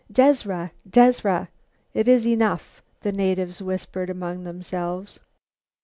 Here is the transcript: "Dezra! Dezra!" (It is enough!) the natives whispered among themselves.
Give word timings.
"Dezra! 0.11 0.71
Dezra!" 0.89 1.47
(It 1.93 2.07
is 2.07 2.25
enough!) 2.25 2.81
the 3.01 3.11
natives 3.11 3.61
whispered 3.61 4.09
among 4.09 4.45
themselves. 4.45 5.19